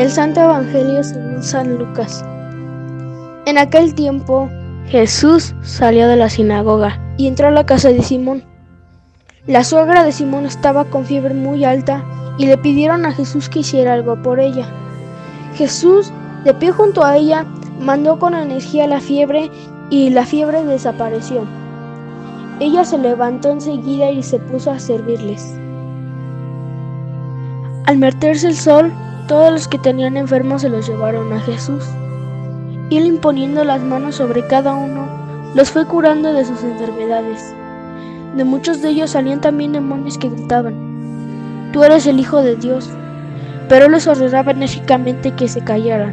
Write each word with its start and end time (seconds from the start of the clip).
Del 0.00 0.10
Santo 0.10 0.40
Evangelio 0.40 1.04
según 1.04 1.42
San 1.42 1.76
Lucas. 1.76 2.24
En 3.44 3.58
aquel 3.58 3.94
tiempo 3.94 4.48
Jesús 4.86 5.54
salió 5.60 6.08
de 6.08 6.16
la 6.16 6.30
sinagoga 6.30 6.98
y 7.18 7.26
entró 7.26 7.48
a 7.48 7.50
la 7.50 7.66
casa 7.66 7.90
de 7.90 8.02
Simón. 8.02 8.42
La 9.46 9.62
suegra 9.62 10.02
de 10.02 10.12
Simón 10.12 10.46
estaba 10.46 10.86
con 10.86 11.04
fiebre 11.04 11.34
muy 11.34 11.66
alta 11.66 12.02
y 12.38 12.46
le 12.46 12.56
pidieron 12.56 13.04
a 13.04 13.12
Jesús 13.12 13.50
que 13.50 13.58
hiciera 13.58 13.92
algo 13.92 14.22
por 14.22 14.40
ella. 14.40 14.64
Jesús, 15.54 16.10
de 16.44 16.54
pie 16.54 16.70
junto 16.70 17.04
a 17.04 17.18
ella, 17.18 17.44
mandó 17.78 18.18
con 18.18 18.32
energía 18.32 18.86
la 18.86 19.00
fiebre 19.00 19.50
y 19.90 20.08
la 20.08 20.24
fiebre 20.24 20.64
desapareció. 20.64 21.44
Ella 22.58 22.86
se 22.86 22.96
levantó 22.96 23.50
enseguida 23.50 24.10
y 24.10 24.22
se 24.22 24.38
puso 24.38 24.70
a 24.70 24.78
servirles. 24.78 25.54
Al 27.84 27.98
meterse 27.98 28.46
el 28.46 28.56
sol, 28.56 28.90
todos 29.30 29.52
los 29.52 29.68
que 29.68 29.78
tenían 29.78 30.16
enfermos 30.16 30.62
se 30.62 30.68
los 30.68 30.88
llevaron 30.88 31.32
a 31.32 31.38
Jesús. 31.38 31.84
Y 32.88 32.96
él 32.96 33.06
imponiendo 33.06 33.62
las 33.62 33.80
manos 33.80 34.16
sobre 34.16 34.44
cada 34.48 34.74
uno, 34.74 35.06
los 35.54 35.70
fue 35.70 35.86
curando 35.86 36.32
de 36.32 36.44
sus 36.44 36.64
enfermedades. 36.64 37.54
De 38.36 38.42
muchos 38.42 38.82
de 38.82 38.88
ellos 38.88 39.10
salían 39.10 39.40
también 39.40 39.72
demonios 39.72 40.18
que 40.18 40.30
gritaban, 40.30 41.70
Tú 41.72 41.84
eres 41.84 42.08
el 42.08 42.18
Hijo 42.18 42.42
de 42.42 42.56
Dios. 42.56 42.90
Pero 43.68 43.88
les 43.88 44.08
ordenaba 44.08 44.50
enérgicamente 44.50 45.30
que 45.30 45.46
se 45.46 45.62
callaran, 45.62 46.12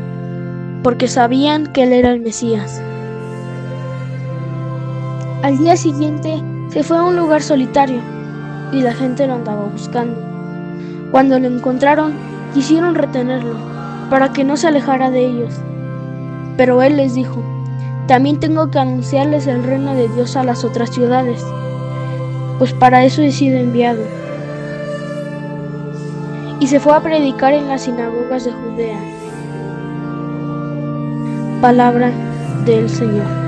porque 0.83 1.07
sabían 1.07 1.65
que 1.73 1.85
él 1.85 1.93
era 1.93 2.11
el 2.11 2.21
Mesías. 2.21 2.79
Al 5.41 5.57
día 5.57 5.75
siguiente 5.75 6.39
se 6.69 6.83
fue 6.83 6.97
a 6.97 7.01
un 7.01 7.15
lugar 7.15 7.41
solitario 7.41 7.99
y 8.71 8.83
la 8.83 8.93
gente 8.93 9.25
lo 9.25 9.33
andaba 9.33 9.65
buscando. 9.65 10.21
Cuando 11.09 11.39
lo 11.39 11.47
encontraron, 11.47 12.36
quisieron 12.57 12.95
retenerlo 12.95 13.55
para 14.09 14.33
que 14.33 14.43
no 14.43 14.57
se 14.57 14.67
alejara 14.67 15.11
de 15.11 15.27
ellos. 15.27 15.53
Pero 16.57 16.81
él 16.81 16.97
les 16.97 17.13
dijo, 17.13 17.43
también 18.07 18.39
tengo 18.39 18.71
que 18.71 18.79
anunciarles 18.79 19.45
el 19.45 19.63
reino 19.63 19.93
de 19.93 20.09
Dios 20.09 20.35
a 20.35 20.43
las 20.43 20.63
otras 20.63 20.89
ciudades, 20.89 21.45
pues 22.57 22.73
para 22.73 23.05
eso 23.05 23.21
he 23.21 23.31
sido 23.31 23.59
enviado. 23.59 24.01
Y 26.59 26.65
se 26.65 26.79
fue 26.79 26.95
a 26.95 27.01
predicar 27.01 27.53
en 27.53 27.67
las 27.67 27.83
sinagogas 27.83 28.45
de 28.45 28.53
Judea. 28.53 28.99
Palabra 31.61 32.09
del 32.65 32.89
Señor. 32.89 33.46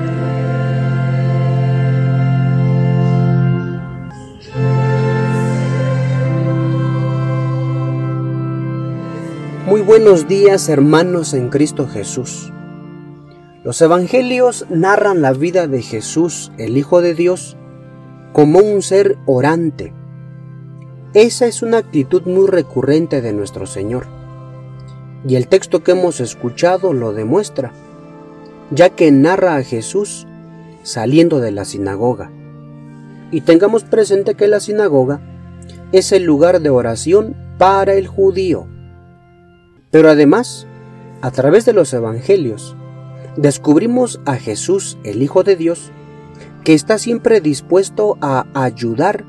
Muy 9.69 9.81
buenos 9.81 10.27
días 10.27 10.67
hermanos 10.67 11.35
en 11.35 11.49
Cristo 11.49 11.87
Jesús. 11.87 12.51
Los 13.63 13.79
evangelios 13.83 14.65
narran 14.71 15.21
la 15.21 15.31
vida 15.31 15.67
de 15.67 15.83
Jesús, 15.83 16.51
el 16.57 16.75
Hijo 16.75 17.03
de 17.03 17.13
Dios, 17.13 17.55
como 18.33 18.57
un 18.57 18.81
ser 18.81 19.19
orante. 19.27 19.93
Esa 21.13 21.45
es 21.45 21.61
una 21.61 21.77
actitud 21.77 22.23
muy 22.23 22.47
recurrente 22.47 23.21
de 23.21 23.31
nuestro 23.31 23.67
Señor. 23.67 24.07
Y 25.27 25.35
el 25.35 25.47
texto 25.47 25.83
que 25.83 25.91
hemos 25.91 26.19
escuchado 26.19 26.91
lo 26.91 27.13
demuestra, 27.13 27.71
ya 28.71 28.89
que 28.89 29.11
narra 29.11 29.55
a 29.55 29.63
Jesús 29.63 30.25
saliendo 30.81 31.39
de 31.41 31.51
la 31.51 31.63
sinagoga. 31.63 32.31
Y 33.29 33.41
tengamos 33.41 33.83
presente 33.83 34.33
que 34.33 34.47
la 34.47 34.61
sinagoga 34.61 35.21
es 35.91 36.11
el 36.11 36.23
lugar 36.23 36.59
de 36.59 36.71
oración 36.71 37.37
para 37.59 37.93
el 37.93 38.07
judío. 38.07 38.65
Pero 39.91 40.09
además, 40.09 40.67
a 41.21 41.31
través 41.31 41.65
de 41.65 41.73
los 41.73 41.93
Evangelios, 41.93 42.75
descubrimos 43.37 44.21
a 44.25 44.35
Jesús, 44.35 44.97
el 45.03 45.23
Hijo 45.23 45.43
de 45.43 45.55
Dios, 45.55 45.91
que 46.63 46.73
está 46.73 46.97
siempre 46.97 47.41
dispuesto 47.41 48.17
a 48.21 48.45
ayudar 48.53 49.25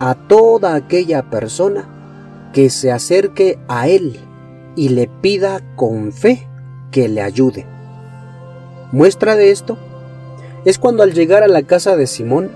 a 0.00 0.14
toda 0.14 0.74
aquella 0.74 1.30
persona 1.30 1.88
que 2.52 2.70
se 2.70 2.92
acerque 2.92 3.58
a 3.68 3.88
Él 3.88 4.18
y 4.76 4.90
le 4.90 5.08
pida 5.08 5.60
con 5.76 6.12
fe 6.12 6.48
que 6.90 7.08
le 7.08 7.22
ayude. 7.22 7.66
Muestra 8.92 9.36
de 9.36 9.50
esto 9.50 9.78
es 10.64 10.78
cuando 10.78 11.02
al 11.02 11.12
llegar 11.12 11.42
a 11.42 11.48
la 11.48 11.62
casa 11.62 11.96
de 11.96 12.06
Simón 12.06 12.50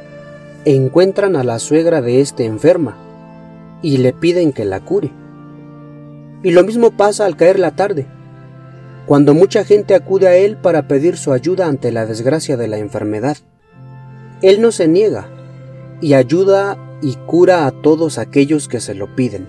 encuentran 0.65 1.37
a 1.37 1.45
la 1.45 1.59
suegra 1.59 2.01
de 2.01 2.21
este 2.21 2.45
enferma 2.45 2.97
y 3.83 3.99
le 3.99 4.13
piden 4.13 4.53
que 4.53 4.65
la 4.65 4.81
cure. 4.81 5.11
Y 6.43 6.53
lo 6.53 6.63
mismo 6.65 6.93
pasa 6.93 7.27
al 7.27 7.37
caer 7.37 7.59
la 7.59 7.73
tarde, 7.73 8.07
cuando 9.07 9.35
mucha 9.35 9.65
gente 9.65 9.95
acude 9.95 10.29
a 10.29 10.37
Él 10.37 10.57
para 10.57 10.87
pedir 10.87 11.17
su 11.17 11.33
ayuda 11.33 11.67
ante 11.67 11.91
la 11.91 12.07
desgracia 12.07 12.57
de 12.57 12.69
la 12.69 12.79
enfermedad. 12.79 13.39
Él 14.43 14.61
no 14.61 14.71
se 14.71 14.87
niega 14.87 15.29
y 16.01 16.15
ayuda 16.15 16.79
y 17.03 17.15
cura 17.27 17.67
a 17.67 17.73
todos 17.73 18.19
aquellos 18.19 18.69
que 18.69 18.81
se 18.81 18.95
lo 18.95 19.17
piden. 19.17 19.49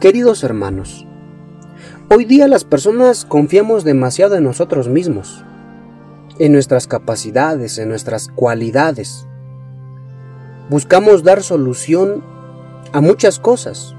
Queridos 0.00 0.42
hermanos, 0.42 1.06
hoy 2.08 2.24
día 2.24 2.48
las 2.48 2.64
personas 2.64 3.24
confiamos 3.24 3.84
demasiado 3.84 4.34
en 4.36 4.44
nosotros 4.44 4.88
mismos, 4.88 5.44
en 6.38 6.52
nuestras 6.52 6.86
capacidades, 6.86 7.78
en 7.78 7.90
nuestras 7.90 8.28
cualidades. 8.28 9.26
Buscamos 10.70 11.22
dar 11.22 11.42
solución 11.42 12.24
a 12.92 13.00
muchas 13.00 13.38
cosas, 13.38 13.94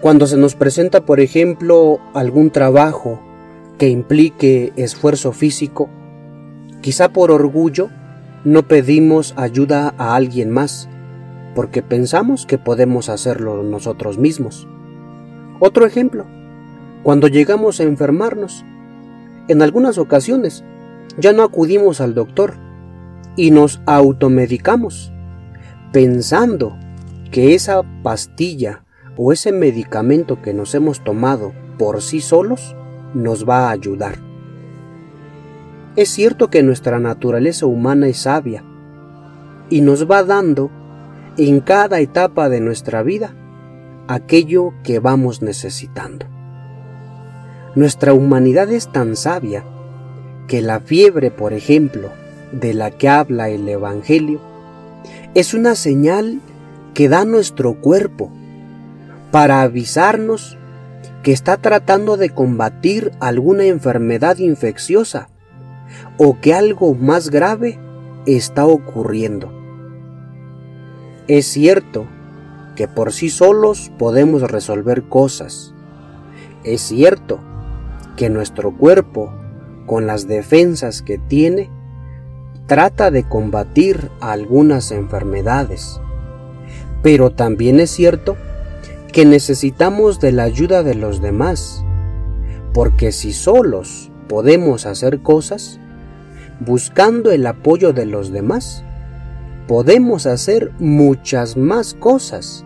cuando 0.00 0.26
se 0.26 0.36
nos 0.36 0.54
presenta, 0.54 1.04
por 1.04 1.20
ejemplo, 1.20 1.98
algún 2.14 2.50
trabajo 2.50 3.20
que 3.78 3.88
implique 3.88 4.72
esfuerzo 4.76 5.32
físico, 5.32 5.88
quizá 6.80 7.12
por 7.12 7.30
orgullo 7.30 7.90
no 8.44 8.68
pedimos 8.68 9.34
ayuda 9.36 9.94
a 9.98 10.14
alguien 10.14 10.50
más, 10.50 10.88
porque 11.54 11.82
pensamos 11.82 12.46
que 12.46 12.58
podemos 12.58 13.08
hacerlo 13.08 13.64
nosotros 13.64 14.18
mismos. 14.18 14.68
Otro 15.58 15.84
ejemplo, 15.84 16.26
cuando 17.02 17.26
llegamos 17.26 17.80
a 17.80 17.84
enfermarnos, 17.84 18.64
en 19.48 19.62
algunas 19.62 19.98
ocasiones 19.98 20.62
ya 21.16 21.32
no 21.32 21.42
acudimos 21.42 22.00
al 22.00 22.14
doctor 22.14 22.54
y 23.34 23.50
nos 23.50 23.80
automedicamos, 23.86 25.12
pensando 25.92 26.76
que 27.32 27.54
esa 27.54 27.82
pastilla 28.02 28.84
o 29.18 29.32
ese 29.32 29.50
medicamento 29.50 30.40
que 30.40 30.54
nos 30.54 30.74
hemos 30.74 31.02
tomado 31.02 31.52
por 31.76 32.00
sí 32.00 32.20
solos 32.20 32.76
nos 33.14 33.46
va 33.46 33.68
a 33.68 33.70
ayudar. 33.72 34.14
Es 35.96 36.08
cierto 36.08 36.48
que 36.48 36.62
nuestra 36.62 37.00
naturaleza 37.00 37.66
humana 37.66 38.06
es 38.06 38.18
sabia 38.18 38.62
y 39.68 39.80
nos 39.80 40.08
va 40.08 40.22
dando 40.22 40.70
en 41.36 41.60
cada 41.60 41.98
etapa 41.98 42.48
de 42.48 42.60
nuestra 42.60 43.02
vida 43.02 43.34
aquello 44.06 44.72
que 44.84 45.00
vamos 45.00 45.42
necesitando. 45.42 46.26
Nuestra 47.74 48.12
humanidad 48.12 48.70
es 48.70 48.90
tan 48.92 49.16
sabia 49.16 49.64
que 50.46 50.62
la 50.62 50.78
fiebre, 50.78 51.32
por 51.32 51.52
ejemplo, 51.52 52.10
de 52.52 52.72
la 52.72 52.92
que 52.92 53.08
habla 53.08 53.50
el 53.50 53.68
Evangelio, 53.68 54.40
es 55.34 55.54
una 55.54 55.74
señal 55.74 56.40
que 56.94 57.08
da 57.08 57.24
nuestro 57.24 57.74
cuerpo 57.80 58.30
para 59.30 59.62
avisarnos 59.62 60.58
que 61.22 61.32
está 61.32 61.56
tratando 61.56 62.16
de 62.16 62.30
combatir 62.30 63.12
alguna 63.20 63.64
enfermedad 63.64 64.38
infecciosa 64.38 65.28
o 66.16 66.40
que 66.40 66.54
algo 66.54 66.94
más 66.94 67.30
grave 67.30 67.78
está 68.26 68.66
ocurriendo. 68.66 69.52
Es 71.26 71.46
cierto 71.46 72.06
que 72.76 72.88
por 72.88 73.12
sí 73.12 73.28
solos 73.28 73.90
podemos 73.98 74.42
resolver 74.42 75.04
cosas. 75.08 75.74
Es 76.64 76.80
cierto 76.82 77.40
que 78.16 78.30
nuestro 78.30 78.76
cuerpo, 78.76 79.32
con 79.86 80.06
las 80.06 80.26
defensas 80.26 81.02
que 81.02 81.18
tiene, 81.18 81.70
trata 82.66 83.10
de 83.10 83.24
combatir 83.28 84.10
algunas 84.20 84.90
enfermedades. 84.90 86.00
Pero 87.02 87.30
también 87.30 87.80
es 87.80 87.90
cierto 87.90 88.36
que 89.12 89.24
necesitamos 89.24 90.20
de 90.20 90.32
la 90.32 90.44
ayuda 90.44 90.82
de 90.82 90.94
los 90.94 91.20
demás, 91.20 91.84
porque 92.74 93.12
si 93.12 93.32
solos 93.32 94.10
podemos 94.28 94.86
hacer 94.86 95.20
cosas, 95.20 95.80
buscando 96.60 97.30
el 97.30 97.46
apoyo 97.46 97.92
de 97.92 98.06
los 98.06 98.30
demás, 98.30 98.84
podemos 99.66 100.26
hacer 100.26 100.72
muchas 100.78 101.56
más 101.56 101.94
cosas 101.94 102.64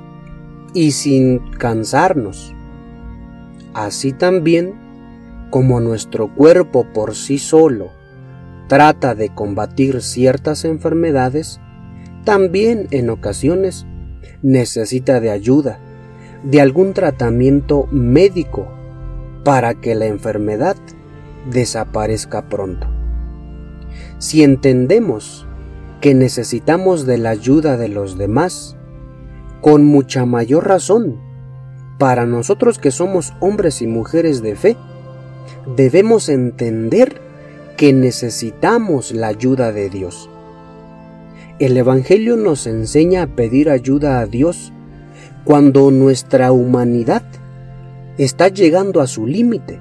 y 0.74 0.92
sin 0.92 1.38
cansarnos. 1.58 2.54
Así 3.74 4.12
también, 4.12 4.74
como 5.50 5.80
nuestro 5.80 6.34
cuerpo 6.34 6.86
por 6.92 7.14
sí 7.14 7.38
solo 7.38 7.90
trata 8.68 9.14
de 9.14 9.28
combatir 9.28 10.02
ciertas 10.02 10.64
enfermedades, 10.64 11.60
también 12.24 12.88
en 12.90 13.10
ocasiones 13.10 13.86
necesita 14.42 15.20
de 15.20 15.30
ayuda 15.30 15.78
de 16.42 16.60
algún 16.60 16.92
tratamiento 16.92 17.86
médico 17.90 18.68
para 19.44 19.74
que 19.74 19.94
la 19.94 20.06
enfermedad 20.06 20.76
desaparezca 21.50 22.48
pronto. 22.48 22.88
Si 24.18 24.42
entendemos 24.42 25.46
que 26.00 26.14
necesitamos 26.14 27.06
de 27.06 27.18
la 27.18 27.30
ayuda 27.30 27.76
de 27.76 27.88
los 27.88 28.18
demás, 28.18 28.76
con 29.60 29.84
mucha 29.84 30.26
mayor 30.26 30.66
razón, 30.66 31.20
para 31.98 32.26
nosotros 32.26 32.78
que 32.78 32.90
somos 32.90 33.32
hombres 33.40 33.82
y 33.82 33.86
mujeres 33.86 34.42
de 34.42 34.56
fe, 34.56 34.76
debemos 35.76 36.28
entender 36.28 37.20
que 37.76 37.92
necesitamos 37.92 39.12
la 39.12 39.28
ayuda 39.28 39.72
de 39.72 39.88
Dios. 39.88 40.28
El 41.58 41.76
Evangelio 41.76 42.36
nos 42.36 42.66
enseña 42.66 43.22
a 43.22 43.26
pedir 43.28 43.70
ayuda 43.70 44.18
a 44.18 44.26
Dios 44.26 44.72
cuando 45.44 45.90
nuestra 45.90 46.52
humanidad 46.52 47.22
está 48.18 48.48
llegando 48.48 49.00
a 49.00 49.06
su 49.06 49.26
límite. 49.26 49.80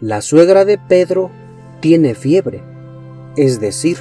La 0.00 0.22
suegra 0.22 0.64
de 0.64 0.78
Pedro 0.78 1.30
tiene 1.80 2.14
fiebre, 2.14 2.62
es 3.36 3.60
decir, 3.60 3.98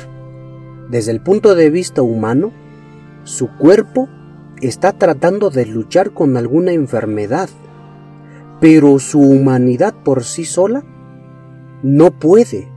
desde 0.89 1.11
el 1.11 1.21
punto 1.21 1.55
de 1.55 1.69
vista 1.69 2.01
humano, 2.01 2.51
su 3.23 3.47
cuerpo 3.57 4.09
está 4.61 4.93
tratando 4.93 5.49
de 5.49 5.65
luchar 5.65 6.11
con 6.11 6.35
alguna 6.35 6.71
enfermedad, 6.71 7.49
pero 8.59 8.97
su 8.99 9.19
humanidad 9.19 9.93
por 10.03 10.23
sí 10.23 10.45
sola 10.45 10.83
no 11.83 12.11
puede 12.11 12.67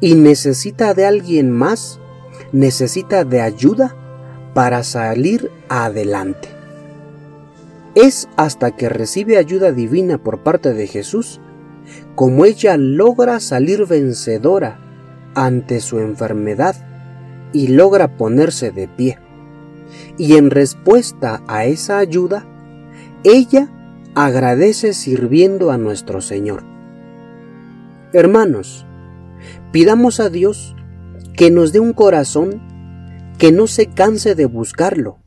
y 0.00 0.14
necesita 0.14 0.94
de 0.94 1.06
alguien 1.06 1.50
más, 1.50 2.00
necesita 2.52 3.24
de 3.24 3.40
ayuda 3.40 3.94
para 4.52 4.82
salir 4.82 5.50
adelante. 5.68 6.59
Es 7.94 8.28
hasta 8.36 8.76
que 8.76 8.88
recibe 8.88 9.36
ayuda 9.36 9.72
divina 9.72 10.18
por 10.18 10.42
parte 10.42 10.72
de 10.74 10.86
Jesús 10.86 11.40
como 12.14 12.44
ella 12.44 12.76
logra 12.76 13.40
salir 13.40 13.86
vencedora 13.86 14.78
ante 15.34 15.80
su 15.80 15.98
enfermedad 15.98 16.76
y 17.52 17.68
logra 17.68 18.16
ponerse 18.16 18.70
de 18.70 18.88
pie. 18.88 19.18
Y 20.18 20.36
en 20.36 20.50
respuesta 20.50 21.42
a 21.48 21.64
esa 21.64 21.98
ayuda, 21.98 22.46
ella 23.24 23.68
agradece 24.14 24.92
sirviendo 24.92 25.70
a 25.70 25.78
nuestro 25.78 26.20
Señor. 26.20 26.62
Hermanos, 28.12 28.86
pidamos 29.72 30.20
a 30.20 30.30
Dios 30.30 30.76
que 31.36 31.50
nos 31.50 31.72
dé 31.72 31.80
un 31.80 31.92
corazón 31.92 32.60
que 33.38 33.52
no 33.52 33.66
se 33.66 33.86
canse 33.86 34.34
de 34.34 34.46
buscarlo, 34.46 35.19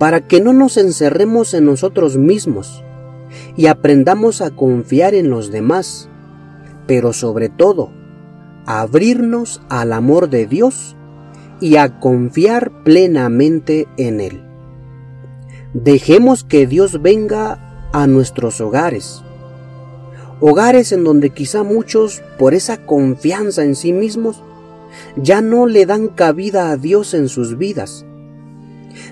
para 0.00 0.26
que 0.26 0.40
no 0.40 0.54
nos 0.54 0.78
encerremos 0.78 1.52
en 1.52 1.66
nosotros 1.66 2.16
mismos 2.16 2.82
y 3.54 3.66
aprendamos 3.66 4.40
a 4.40 4.50
confiar 4.50 5.12
en 5.12 5.28
los 5.28 5.50
demás, 5.50 6.08
pero 6.86 7.12
sobre 7.12 7.50
todo, 7.50 7.90
abrirnos 8.64 9.60
al 9.68 9.92
amor 9.92 10.30
de 10.30 10.46
Dios 10.46 10.96
y 11.60 11.76
a 11.76 12.00
confiar 12.00 12.82
plenamente 12.82 13.88
en 13.98 14.22
Él. 14.22 14.42
Dejemos 15.74 16.44
que 16.44 16.66
Dios 16.66 17.02
venga 17.02 17.90
a 17.92 18.06
nuestros 18.06 18.62
hogares, 18.62 19.22
hogares 20.40 20.92
en 20.92 21.04
donde 21.04 21.28
quizá 21.28 21.62
muchos, 21.62 22.22
por 22.38 22.54
esa 22.54 22.86
confianza 22.86 23.64
en 23.64 23.76
sí 23.76 23.92
mismos, 23.92 24.42
ya 25.16 25.42
no 25.42 25.66
le 25.66 25.84
dan 25.84 26.08
cabida 26.08 26.70
a 26.70 26.78
Dios 26.78 27.12
en 27.12 27.28
sus 27.28 27.58
vidas. 27.58 28.06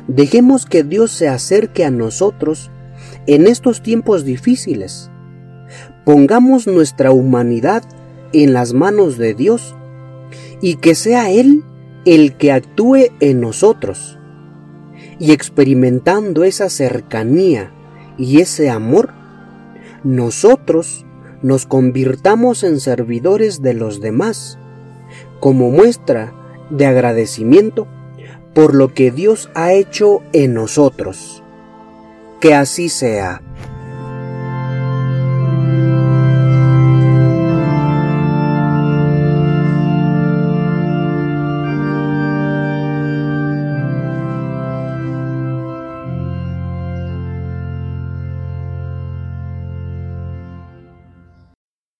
Dejemos 0.08 0.64
que 0.64 0.84
Dios 0.84 1.10
se 1.10 1.28
acerque 1.28 1.84
a 1.84 1.90
nosotros 1.90 2.70
en 3.26 3.46
estos 3.46 3.82
tiempos 3.82 4.24
difíciles. 4.24 5.10
Pongamos 6.06 6.66
nuestra 6.66 7.12
humanidad 7.12 7.84
en 8.32 8.54
las 8.54 8.72
manos 8.72 9.18
de 9.18 9.34
Dios 9.34 9.76
y 10.62 10.76
que 10.76 10.94
sea 10.94 11.30
Él 11.30 11.62
el 12.06 12.36
que 12.38 12.52
actúe 12.52 13.10
en 13.20 13.42
nosotros. 13.42 14.18
Y 15.18 15.32
experimentando 15.32 16.42
esa 16.42 16.70
cercanía 16.70 17.70
y 18.16 18.40
ese 18.40 18.70
amor, 18.70 19.10
nosotros 20.04 21.04
nos 21.42 21.66
convirtamos 21.66 22.64
en 22.64 22.80
servidores 22.80 23.60
de 23.60 23.74
los 23.74 24.00
demás, 24.00 24.58
como 25.38 25.70
muestra 25.70 26.32
de 26.70 26.86
agradecimiento 26.86 27.86
por 28.58 28.74
lo 28.74 28.92
que 28.92 29.12
Dios 29.12 29.50
ha 29.54 29.72
hecho 29.72 30.20
en 30.32 30.52
nosotros. 30.52 31.44
Que 32.40 32.56
así 32.56 32.88
sea. 32.88 33.40